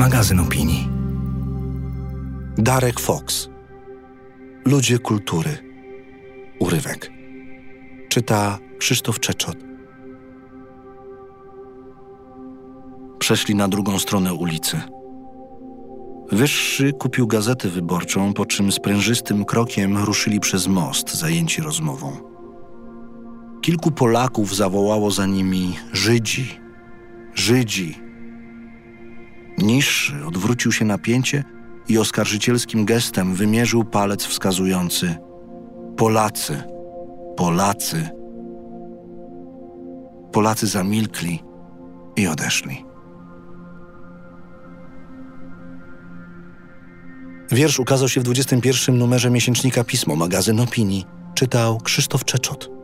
[0.00, 0.88] magazyn opinii.
[2.58, 3.48] Darek Fox.
[4.64, 5.58] Ludzie kultury.
[6.58, 7.12] Urywek.
[8.08, 9.56] Czyta Krzysztof Czeczot.
[13.18, 14.80] Przeszli na drugą stronę ulicy.
[16.32, 22.16] Wyższy kupił gazetę wyborczą, po czym sprężystym krokiem ruszyli przez most, zajęci rozmową.
[23.62, 26.60] Kilku Polaków zawołało za nimi Żydzi,
[27.34, 28.09] Żydzi.
[29.62, 31.44] Niższy odwrócił się na pięcie
[31.88, 35.16] i oskarżycielskim gestem wymierzył palec wskazujący
[35.96, 36.62] Polacy,
[37.36, 38.08] Polacy.
[40.32, 41.42] Polacy zamilkli
[42.16, 42.84] i odeszli.
[47.50, 51.06] Wiersz ukazał się w 21 numerze miesięcznika Pismo, magazyn opinii.
[51.34, 52.79] Czytał Krzysztof Czeczot.